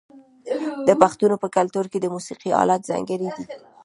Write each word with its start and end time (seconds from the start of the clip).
د 0.87 0.89
پښتنو 1.01 1.35
په 1.43 1.47
کلتور 1.57 1.85
کې 1.91 1.99
د 2.01 2.05
موسیقۍ 2.13 2.49
الات 2.61 2.81
ځانګړي 2.89 3.27
دي. 3.35 3.43